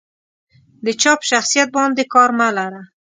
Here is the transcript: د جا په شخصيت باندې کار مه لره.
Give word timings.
د 0.85 0.87
جا 1.01 1.11
په 1.19 1.25
شخصيت 1.31 1.67
باندې 1.77 2.03
کار 2.13 2.29
مه 2.39 2.47
لره. 2.57 2.81